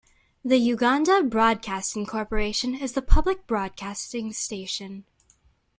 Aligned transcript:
The 0.43 0.57
Uganda 0.57 1.21
Broadcasting 1.21 2.07
Corporation 2.07 2.73
is 2.73 2.93
the 2.93 3.03
public 3.03 3.45
broadcasting 3.45 4.33
station. 4.33 5.05